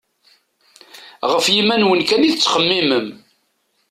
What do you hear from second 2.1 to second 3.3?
i tettxemmimem.